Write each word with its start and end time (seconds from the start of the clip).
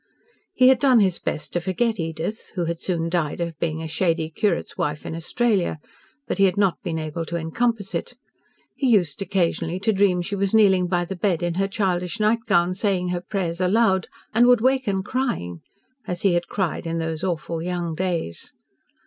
He 0.55 0.69
had 0.69 0.79
done 0.79 0.99
his 0.99 1.19
best 1.19 1.53
to 1.53 1.61
forget 1.61 1.99
Edith, 1.99 2.53
who 2.55 2.65
had 2.65 2.79
soon 2.79 3.07
died 3.07 3.39
of 3.39 3.55
being 3.59 3.83
a 3.83 3.87
shady 3.87 4.31
curate's 4.31 4.75
wife 4.75 5.05
in 5.05 5.13
Australia, 5.15 5.77
but 6.27 6.39
he 6.39 6.45
had 6.45 6.57
not 6.57 6.81
been 6.81 6.97
able 6.97 7.23
to 7.25 7.35
encompass 7.35 7.93
it. 7.93 8.15
He 8.75 8.87
used, 8.89 9.21
occasionally, 9.21 9.79
to 9.81 9.93
dream 9.93 10.23
she 10.23 10.35
was 10.35 10.55
kneeling 10.55 10.87
by 10.87 11.05
the 11.05 11.15
bed 11.15 11.43
in 11.43 11.53
her 11.53 11.67
childish 11.67 12.19
nightgown 12.19 12.73
saying 12.73 13.09
her 13.09 13.21
prayers 13.21 13.61
aloud, 13.61 14.07
and 14.33 14.47
would 14.47 14.59
waken 14.59 15.03
crying 15.03 15.61
as 16.07 16.23
he 16.23 16.33
had 16.33 16.47
cried 16.47 16.87
in 16.87 16.97
those 16.97 17.23
awful 17.23 17.61
young 17.61 17.93
days. 17.93 18.53